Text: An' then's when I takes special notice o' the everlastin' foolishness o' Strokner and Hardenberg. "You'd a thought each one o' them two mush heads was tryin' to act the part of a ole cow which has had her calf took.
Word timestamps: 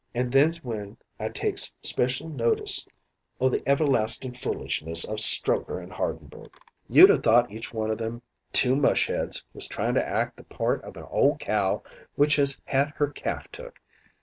An' 0.15 0.31
then's 0.31 0.63
when 0.63 0.97
I 1.19 1.29
takes 1.29 1.75
special 1.83 2.27
notice 2.27 2.87
o' 3.39 3.49
the 3.49 3.61
everlastin' 3.69 4.33
foolishness 4.33 5.07
o' 5.07 5.13
Strokner 5.15 5.79
and 5.79 5.91
Hardenberg. 5.91 6.53
"You'd 6.89 7.11
a 7.11 7.17
thought 7.17 7.51
each 7.51 7.71
one 7.71 7.91
o' 7.91 7.95
them 7.95 8.23
two 8.51 8.75
mush 8.75 9.05
heads 9.05 9.43
was 9.53 9.67
tryin' 9.67 9.93
to 9.93 10.09
act 10.09 10.37
the 10.37 10.43
part 10.43 10.83
of 10.83 10.97
a 10.97 11.05
ole 11.09 11.37
cow 11.37 11.83
which 12.15 12.37
has 12.37 12.57
had 12.65 12.89
her 12.95 13.09
calf 13.11 13.51
took. 13.51 13.79